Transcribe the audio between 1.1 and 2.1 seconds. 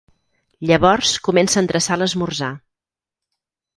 comença a endreçar